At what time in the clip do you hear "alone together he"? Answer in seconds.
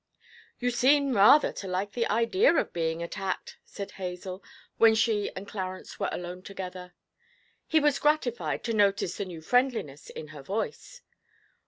6.11-7.79